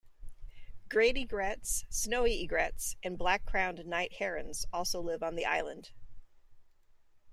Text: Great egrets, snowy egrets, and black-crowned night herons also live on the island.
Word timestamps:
Great 0.89 1.15
egrets, 1.15 1.85
snowy 1.91 2.33
egrets, 2.43 2.95
and 3.03 3.19
black-crowned 3.19 3.85
night 3.85 4.13
herons 4.13 4.65
also 4.73 4.99
live 4.99 5.21
on 5.21 5.35
the 5.35 5.45
island. 5.45 5.91